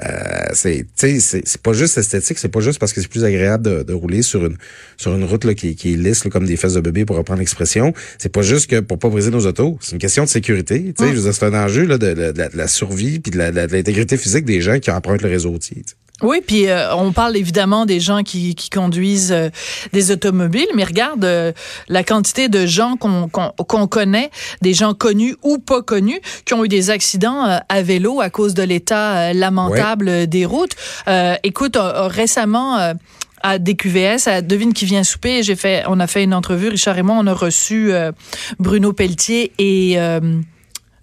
[0.05, 3.09] Euh, c'est tu sais c'est c'est pas juste esthétique c'est pas juste parce que c'est
[3.09, 4.57] plus agréable de, de rouler sur une
[4.97, 7.17] sur une route là qui, qui est lisse là, comme des fesses de bébé pour
[7.17, 7.95] reprendre l'expression.
[8.19, 11.05] C'est pas juste que pour pas briser nos autos c'est une question de sécurité tu
[11.05, 11.15] sais.
[11.15, 13.39] Je dire, c'est un enjeu là de, de- de la, de la survie puis de
[13.39, 15.85] l'intégrité physique des gens qui empruntent le réseau routier.
[16.23, 19.51] Oui, puis euh, on parle évidemment des gens qui, qui conduisent euh,
[19.93, 21.53] des automobiles, mais regarde euh,
[21.89, 24.31] la quantité de gens qu'on connaît,
[24.63, 28.31] des gens connus ou pas connus, qui ont eu des accidents euh, à vélo à
[28.31, 30.73] cause de l'état lamentable des routes.
[31.07, 32.79] Euh, écoute, récemment.
[32.79, 32.95] euh,
[33.43, 36.99] à DQVS, à Devine qui vient souper, j'ai fait, on a fait une entrevue, Richard
[36.99, 38.11] et moi, on a reçu euh,
[38.59, 40.41] Bruno Pelletier et euh,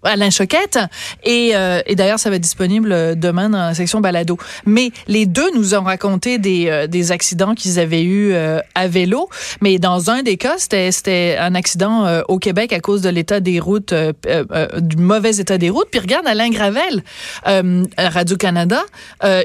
[0.04, 0.80] Alain Choquette.
[1.24, 4.38] Et, euh, et d'ailleurs, ça va être disponible euh, demain dans la section balado.
[4.66, 8.88] Mais les deux nous ont raconté des, euh, des accidents qu'ils avaient eus euh, à
[8.88, 9.30] vélo.
[9.62, 13.40] Mais dans un des cas, c'était un accident euh, au Québec à cause de l'état
[13.40, 14.14] des routes, euh,
[14.80, 15.88] du mauvais état des routes.
[15.92, 17.04] Puis regarde Alain Gravel,
[17.46, 18.82] à Radio-Canada,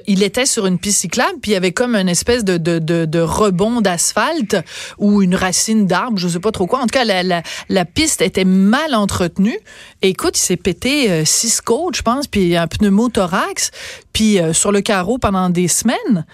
[0.06, 2.78] il était sur une piste cyclable, puis il y avait comme une espèce de, de,
[2.78, 4.56] de, rebond d'asphalte
[4.98, 6.80] ou une racine d'arbre, je sais pas trop quoi.
[6.80, 7.22] En tout cas, la,
[7.68, 9.58] la, piste était mal entretenue.
[10.02, 13.70] Et écoute, s'est pété euh, six côtes, je pense, puis un pneumothorax,
[14.12, 16.24] puis euh, sur le carreau pendant des semaines.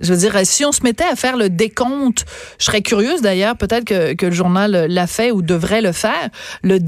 [0.00, 2.24] Je veux dire, si on se mettait à faire le décompte,
[2.58, 6.30] je serais curieuse d'ailleurs, peut-être que, le journal l'a fait ou devrait le faire,
[6.62, 6.78] le,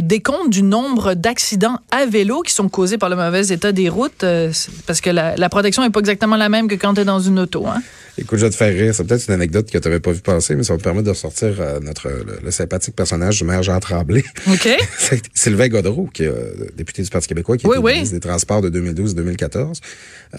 [0.00, 4.22] décompte du nombre d'accidents à vélo qui sont causés par le mauvais état des routes,
[4.22, 4.52] euh,
[4.86, 7.18] parce que la, la protection n'est pas exactement la même que quand tu es dans
[7.18, 7.66] une auto.
[7.66, 7.82] Hein?
[8.20, 8.92] Écoute, je vais te faire rire.
[8.92, 11.04] C'est peut-être une anecdote que tu n'avais pas vu passer, mais ça va te permettre
[11.04, 12.08] de ressortir euh, notre,
[12.42, 14.24] le, sympathique personnage du maire Jean Tremblay.
[14.48, 14.68] OK.
[15.34, 18.70] Sylvain Godreau, qui est euh, député du Parti québécois, qui est ministre des Transports de
[18.70, 19.78] 2012-2014.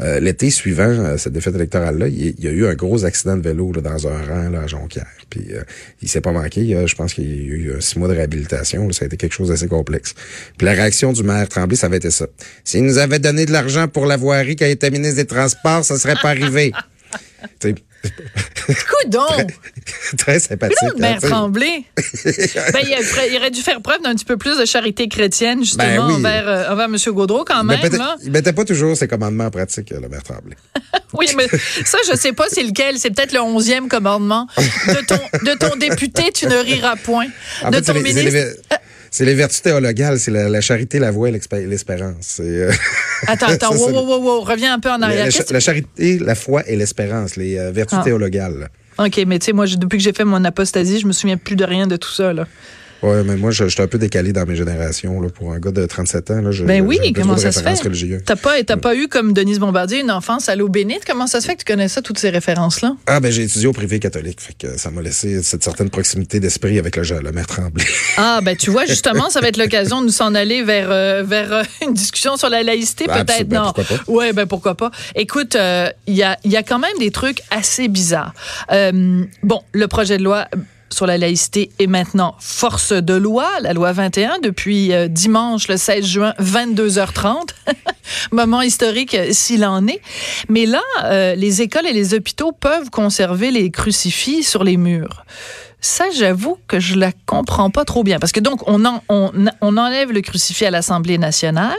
[0.02, 3.72] Euh, l'été suivant cette défaite électorale-là, il, y a eu un gros accident de vélo
[3.72, 5.08] là, dans un rang là, à Jonquière.
[5.30, 5.48] Puis
[6.02, 6.86] il s'est pas manqué.
[6.86, 8.92] je pense qu'il y a eu six mois de réhabilitation.
[8.92, 10.16] ça a été quelque chose d'assez complexe.
[10.58, 12.28] Puis la réaction du maire Tremblay, ça avait été ça.
[12.64, 15.86] S'il nous avait donné de l'argent pour la voirie qui a été ministre des Transports,
[15.86, 16.74] ça serait pas arrivé.
[17.62, 19.26] Coudon!
[19.26, 20.78] Très, très sympathique.
[20.80, 21.84] Coudon, hein, Tremblay.
[22.26, 26.16] ben, il, aurait dû faire preuve d'un petit peu plus de charité chrétienne, justement, ben
[26.16, 26.96] envers, euh, envers, M.
[27.08, 27.80] Gaudreau, quand même.
[27.92, 28.16] Là.
[28.24, 30.56] Il mettait pas toujours ses commandements en pratique, le maire Tremblay.
[31.14, 31.48] oui, mais
[31.86, 33.00] ça, je sais pas c'est lequel.
[33.00, 34.48] C'est peut-être le onzième commandement.
[34.58, 37.28] De ton, de ton député, tu ne riras point.
[37.72, 38.56] de ton ministre...
[39.12, 42.38] C'est les vertus théologales, c'est la, charité, la voix et l'espérance.
[42.40, 42.72] Euh,
[43.28, 45.28] attends, attends, wow, wow, wow, reviens un peu en arrière.
[45.50, 48.04] La, charité, la foi et l'espérance, les euh, vertus ah.
[48.04, 48.70] théologales.
[48.98, 51.56] OK, mais tu sais, moi, depuis que j'ai fait mon apostasie, je me souviens plus
[51.56, 52.34] de rien de tout ça.
[52.34, 52.48] Là.
[53.02, 55.22] Oui, mais moi, je, suis un peu décalé dans mes générations.
[55.22, 58.24] Là, pour un gars de 37 ans, là, je, ben oui, comment ça se fait?
[58.26, 61.04] T'as pas, pas eu, comme Denise Bombardier, une enfance à l'eau bénite?
[61.08, 62.96] Comment ça se fait que tu connais ça, toutes ces références-là?
[63.08, 64.42] Ah, ben j'ai étudié au privé catholique.
[64.42, 67.86] Fait que ça m'a laissé cette certaine proximité d'esprit avec le, le maire Tremblay.
[68.18, 71.24] Ah, ben tu vois, justement, ça va être l'occasion de nous s'en aller vers, euh,
[71.24, 73.48] vers euh, une discussion sur la laïcité, ben, peut-être.
[73.48, 73.72] Ben, non.
[73.74, 74.12] Pourquoi pas?
[74.12, 74.92] Ouais, ben pourquoi pas.
[75.16, 78.34] Écoute, il euh, y, a, y a quand même des trucs assez bizarres.
[78.72, 80.48] bon, le projet de loi
[80.92, 85.78] sur la laïcité est maintenant force de loi, la loi 21, depuis euh, dimanche le
[85.78, 87.50] 16 juin, 22h30.
[88.32, 90.02] Moment historique euh, s'il en est.
[90.48, 95.26] Mais là, euh, les écoles et les hôpitaux peuvent conserver les crucifix sur les murs.
[95.82, 98.20] Ça, j'avoue que je la comprends pas trop bien.
[98.20, 101.78] Parce que donc, on, enlève le crucifix à l'Assemblée nationale,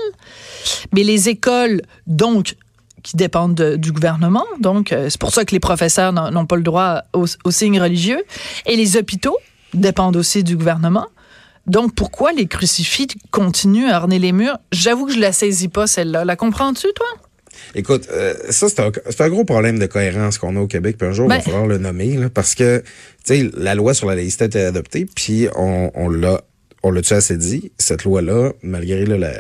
[0.93, 2.55] mais les écoles, donc,
[3.03, 4.47] qui dépendent du gouvernement.
[4.61, 8.23] Donc, euh, c'est pour ça que les professeurs n'ont pas le droit aux, signes religieux.
[8.67, 9.37] Et les hôpitaux
[9.75, 11.07] dépendent aussi du gouvernement.
[11.67, 14.59] Donc, pourquoi les crucifix continuent à orner les murs?
[14.73, 16.25] J'avoue que je la saisis pas, celle-là.
[16.25, 17.07] La, comprends-tu, toi?
[17.75, 18.81] Écoute, euh, ça, c'est
[19.21, 20.97] un, gros problème de cohérence qu'on a au Québec.
[20.99, 22.83] Puis un jour, il va ben falloir le nommer, parce que,
[23.25, 26.41] tu sais, la loi sur la laïcité a été adoptée, puis on, on l'a
[26.83, 29.31] on l'a-tu assez dit, cette loi-là, malgré la,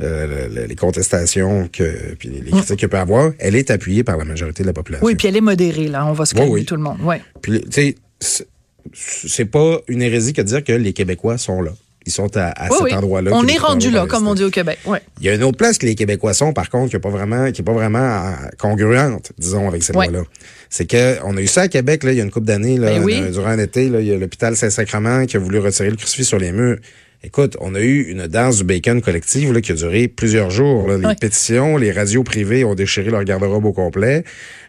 [0.00, 4.24] euh, les contestations que puis les critiques qu'elle peut avoir, elle est appuyée par la
[4.24, 5.06] majorité de la population.
[5.06, 6.98] Oui, puis elle est modérée là, on va se calmer tout le monde.
[7.02, 7.20] Ouais.
[7.42, 8.46] Puis tu sais
[8.94, 11.72] c'est pas une hérésie que de dire que les Québécois sont là.
[12.06, 13.32] Ils sont à, cet endroit-là.
[13.34, 14.78] On est rendu là, comme on dit au Québec.
[14.86, 15.02] Ouais.
[15.20, 17.10] Il y a une autre place que les Québécois sont, par contre, qui n'est pas
[17.10, 20.22] vraiment, qui est pas vraiment euh, congruente, disons, avec cette loi-là.
[20.70, 22.78] C'est que on a eu ça à Québec là, il y a une couple d'années,
[22.78, 25.96] là, ben durant l'été, là, il y a l'hôpital Saint-Sacrement qui a voulu retirer le
[25.96, 26.78] crucifix sur les murs.
[27.24, 30.88] Écoute, on a eu une danse du bacon collective là, qui a duré plusieurs jours.
[30.88, 34.22] Les pétitions, les radios privées ont déchiré leur garde-robe au complet.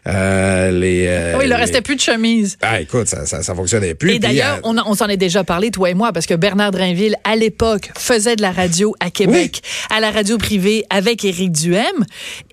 [0.06, 2.56] Euh, les, euh, oui, il ne restait plus de chemise.
[2.62, 4.12] Ah, écoute, ça, ça, ça fonctionnait plus.
[4.14, 7.14] Et d'ailleurs, on, on s'en est déjà parlé, toi et moi, parce que Bernard Drinville,
[7.22, 12.04] à l'époque, faisait de la radio à Québec, à la radio privée avec Éric Duhem.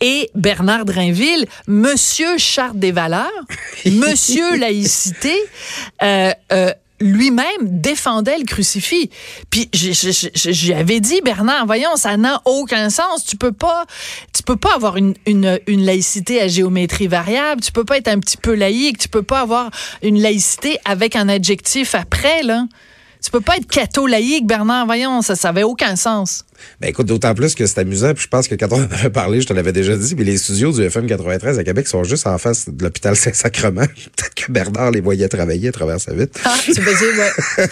[0.01, 3.31] Et Bernard Drinville, Monsieur Charte des valeurs,
[3.85, 5.33] Monsieur laïcité,
[6.03, 9.09] euh, euh, lui-même défendait le crucifix.
[9.49, 13.25] Puis j'avais dit Bernard, voyons, ça n'a aucun sens.
[13.25, 13.85] Tu peux pas,
[14.33, 17.61] tu peux pas avoir une, une, une, laïcité à géométrie variable.
[17.61, 18.97] Tu peux pas être un petit peu laïque.
[18.97, 19.69] Tu peux pas avoir
[20.01, 22.65] une laïcité avec un adjectif après là.
[23.27, 24.85] Tu peux pas être catho-laïque, Bernard.
[24.85, 26.45] Voyons, ça n'avait aucun sens.
[26.79, 28.13] Ben écoute, d'autant plus que c'est amusant.
[28.13, 30.23] Puis je pense que quand on en avait parlé, je te l'avais déjà dit, mais
[30.23, 33.81] les studios du FM 93 à Québec sont juste en face de l'hôpital Saint-Sacrement.
[34.15, 36.39] Peut-être que Bernard les voyait travailler à travers sa vitre.
[36.45, 37.67] Ah, tu peux dire, ouais.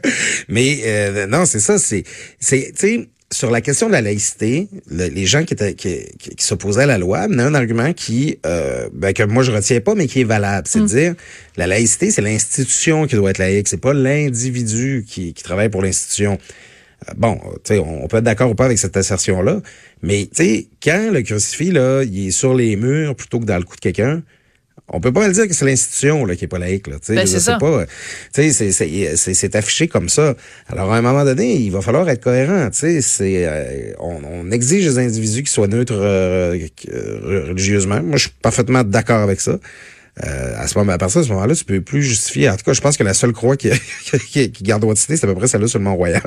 [0.48, 1.78] mais euh, non, c'est ça.
[1.78, 2.02] C'est,
[2.40, 6.44] c'est, tu sais sur la question de la laïcité, les gens qui, étaient, qui, qui,
[6.44, 9.94] s'opposaient à la loi amenaient un argument qui, euh, ben, que moi je retiens pas,
[9.94, 10.66] mais qui est valable.
[10.68, 10.88] C'est de mm.
[10.88, 11.14] dire,
[11.56, 15.82] la laïcité, c'est l'institution qui doit être laïque, c'est pas l'individu qui, qui travaille pour
[15.82, 16.38] l'institution.
[17.08, 19.60] Euh, bon, tu sais, on peut être d'accord ou pas avec cette assertion-là,
[20.02, 23.58] mais tu sais, quand le crucifix, là, il est sur les murs plutôt que dans
[23.58, 24.22] le cou de quelqu'un,
[24.88, 26.96] on peut pas le dire que c'est l'institution là qui est pas laïque là.
[27.08, 27.84] Ben, c'est pas.
[28.32, 30.34] C'est affiché comme ça.
[30.68, 32.68] Alors à un moment donné, il va falloir être cohérent.
[32.72, 36.56] C'est euh, on, on, exige des individus qui soient neutres euh,
[37.48, 38.02] religieusement.
[38.02, 39.58] Moi, je suis parfaitement d'accord avec ça.
[40.24, 42.50] Euh, à ce moment, à partir de ce moment-là, tu peux plus justifier.
[42.50, 43.70] En tout cas, je pense que la seule croix qui,
[44.30, 46.22] qui, qui garde droit de cité, c'est à peu près celle-là sur le Mont-Royal.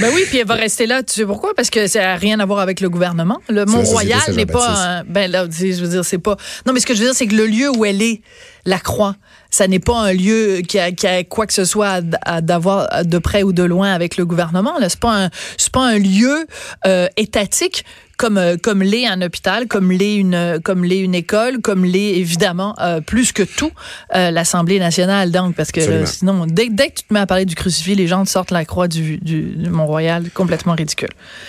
[0.00, 1.02] Ben oui, puis elle va rester là.
[1.02, 1.54] Tu sais pourquoi?
[1.54, 3.40] Parce que ça n'a rien à voir avec le gouvernement.
[3.48, 5.00] Le Mont-Royal n'est pas.
[5.00, 6.36] Un- ben là, je veux dire, c'est pas.
[6.66, 8.22] Non, mais ce que je veux dire, c'est que le lieu où elle est,
[8.64, 9.16] la croix,
[9.50, 13.18] ça n'est pas un lieu qui a, qui a quoi que ce soit d'avoir de
[13.18, 14.78] près ou de loin avec le gouvernement.
[14.78, 16.46] Là, c'est pas un, c'est pas un lieu
[16.86, 17.84] euh, étatique.
[18.20, 22.18] Comme, euh, comme l'est un hôpital, comme l'est une, comme l'est une école, comme l'est
[22.18, 23.70] évidemment euh, plus que tout
[24.14, 25.30] euh, l'Assemblée nationale.
[25.30, 28.06] Donc, parce que sinon, dès, dès que tu te mets à parler du crucifix, les
[28.06, 31.08] gens te sortent la croix du, du, du Mont-Royal, complètement ridicule.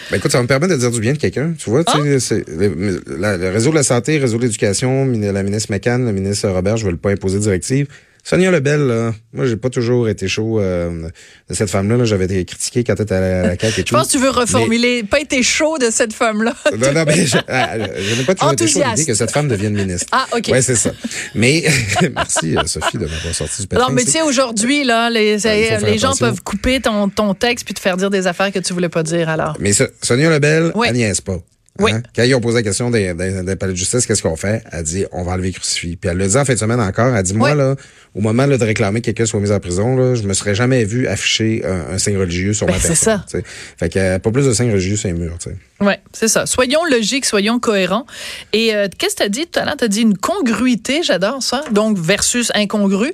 [0.09, 1.53] Ben écoute, ça me permettre de dire du bien de quelqu'un.
[1.57, 4.43] Tu vois, tu sais, c'est- le, la- le réseau de la santé, le réseau de
[4.43, 7.87] l'éducation, la ministre McCann, le ministre Robert, je veux pas imposer de directive.
[8.23, 11.09] Sonia Lebel, là, moi, j'ai pas toujours été chaud euh,
[11.49, 11.97] de cette femme-là.
[11.97, 13.95] Là, J'avais été critiqué quand elle était à la, CAQ et Je tout.
[13.95, 15.03] pense que tu veux reformuler.
[15.03, 16.53] Pas été chaud de cette femme-là.
[16.77, 19.47] Non, non, mais je, ah, je n'ai pas toujours été chaud l'idée que cette femme
[19.47, 20.07] devienne ministre.
[20.11, 20.49] Ah, OK.
[20.51, 20.91] Ouais, c'est ça.
[21.33, 21.63] Mais
[22.15, 23.87] merci, euh, Sophie, de m'avoir sorti du pétrin.
[23.87, 27.65] Non, mais tu sais, aujourd'hui, là, les, faire les gens peuvent couper ton, ton texte
[27.65, 29.57] puis te faire dire des affaires que tu voulais pas dire, alors.
[29.59, 30.87] Mais so- Sonia Lebel, Oui.
[30.89, 31.37] elle niaise pas.
[31.79, 31.83] Hein?
[31.85, 31.91] Oui.
[32.15, 34.61] Quand ils ont posé la question des, des, des palais de justice, qu'est-ce qu'on fait?
[34.71, 35.95] Elle dit, on va enlever le crucifix.
[35.95, 37.15] Puis elle l'a dit en fin de semaine encore.
[37.15, 37.57] Elle dit, moi, Oui.
[37.57, 37.75] là,
[38.13, 40.53] au moment là, de réclamer que quelqu'un soit mis en prison, là, je me serais
[40.53, 43.19] jamais vu afficher un, un signe religieux sur Ben, ma c'est personne.
[43.19, 43.25] ça.
[43.31, 43.43] tu sais.
[43.79, 45.37] Fait que euh, pas plus de signes religieux murs.
[45.41, 45.55] tu sais.
[45.79, 46.45] Oui, c'est ça.
[46.45, 48.05] Soyons logiques, soyons cohérents.
[48.53, 49.77] Et euh, qu'est-ce que tu as dit tout à l'heure?
[49.77, 51.63] Tu as dit une congruité, j'adore ça.
[51.71, 53.13] Donc, versus incongru.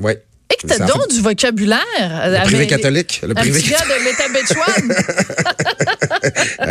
[0.00, 0.22] Ouais.
[0.52, 1.78] Et que tu Ça, as en donc fait, du vocabulaire.
[1.96, 3.20] Le privé catholique.
[3.22, 3.84] Le Un privé gars de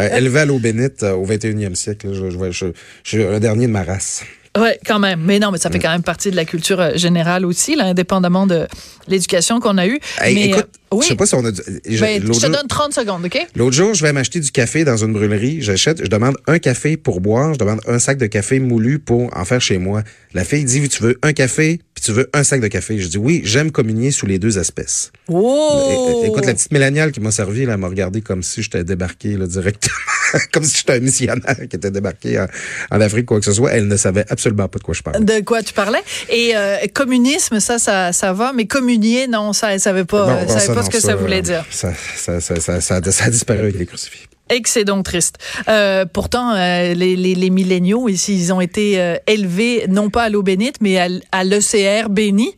[0.03, 2.07] l'État euh, à l'eau bénite euh, au 21e siècle.
[2.13, 2.65] Je, je, je, je,
[3.03, 4.23] je suis un dernier de ma race.
[4.57, 5.21] Oui, quand même.
[5.21, 5.61] Mais non, mais Mm.
[5.61, 8.67] ça fait quand même partie de la culture euh, générale aussi, là, indépendamment de
[9.09, 9.99] l'éducation qu'on a eue.
[10.21, 11.03] Hey, mais, écoute, euh, oui.
[11.03, 11.51] je sais pas si on a...
[11.51, 13.39] du- je- Ben, je te jour- donne 30 secondes, OK?
[13.55, 15.61] L'autre jour, je vais m'acheter du café dans une brûlerie.
[15.61, 17.53] J'achète, je demande un café pour boire.
[17.53, 20.03] Je demande un sac de café moulu pour en faire chez moi.
[20.33, 22.99] La fille dit, tu veux un café, puis tu veux un sac de café.
[22.99, 25.11] Je dis, oui, j'aime communier sous les deux espèces.
[25.27, 26.23] Oh!
[26.25, 29.47] Écoute, la petite Mélaniale qui m'a servi, elle m'a regardé comme si j'étais débarqué là,
[29.47, 29.95] directement.
[30.53, 32.47] comme si j'étais un missionnaire qui était débarqué en,
[32.91, 33.71] en Afrique, quoi que ce soit.
[33.71, 35.19] Elle ne savait absolument pas de quoi je parlais.
[35.19, 36.01] De quoi tu parlais?
[36.29, 38.65] Et euh, communisme, ça, ça, ça va, mais
[38.99, 41.41] communier, non, ça, elle savait pas, savait ça, pas non, ce que ça, ça, voulait
[41.41, 41.65] dire.
[41.69, 44.27] Ça, ça, ça, ça, ça, ça a disparu avec les crucifix.
[44.51, 45.37] Et que c'est donc triste.
[45.67, 50.23] Euh, pourtant, euh, les, les, les milléniaux, ici, ils ont été euh, élevés, non pas
[50.23, 50.97] à l'eau bénite, mais
[51.31, 52.55] à, l'ECR béni.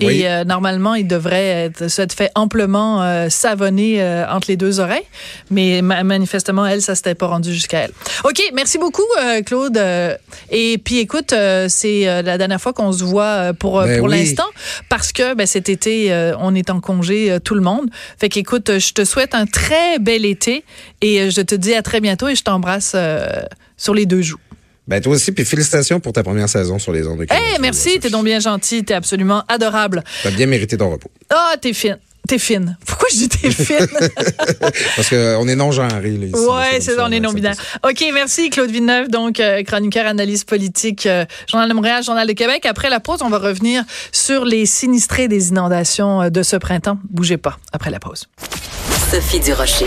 [0.00, 0.24] Et Oui.
[0.46, 5.04] normalement, ils devraient être, s'être fait amplement savonner entre les deux oreilles.
[5.50, 7.92] Mais ma- manifestement, elle, ça s'était pas rendu jusqu'à elle.
[8.24, 9.02] OK, merci beaucoup,
[9.46, 9.80] Claude.
[10.50, 11.34] Et puis, écoute,
[11.68, 14.18] c'est la dernière fois qu'on se voit pour, Ben pour oui.
[14.18, 14.46] l'instant,
[14.88, 17.88] parce que ben, cet été, on est en congé, tout le monde.
[18.18, 20.64] Fait qu'écoute, je te souhaite un très bel été
[21.00, 23.26] et je te dis à très bientôt et je t'embrasse euh,
[23.76, 24.38] sur les deux joues.
[24.88, 27.58] Ben, toi aussi, puis félicitations pour ta première saison sur les ondes de Hey, Québec.
[27.60, 30.02] merci, t'es donc bien gentil, t'es absolument adorable.
[30.24, 31.10] T'as bien mérité ton repos.
[31.30, 31.98] Ah, t'es fine.
[32.28, 32.76] T'es fine.
[32.86, 33.86] Pourquoi je dis t'es fine?
[34.96, 36.34] Parce qu'on est non-genré, là, ici.
[36.34, 37.54] ouais, c'est ça, on est non binaire.
[37.84, 42.32] OK, merci Claude Villeneuve, donc euh, chroniqueur, analyse politique, euh, Journal de Montréal, Journal de
[42.32, 42.64] Québec.
[42.66, 46.98] Après la pause, on va revenir sur les sinistrés des inondations euh, de ce printemps.
[47.10, 48.24] Bougez pas après la pause.
[49.10, 49.86] Sophie Durocher.